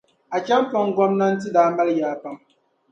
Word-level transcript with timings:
Acheampong 0.35 0.89
Gɔmnanti 0.97 1.47
daa 1.55 1.69
mali 1.75 1.93
yaa 2.01 2.19
pam 2.21 2.35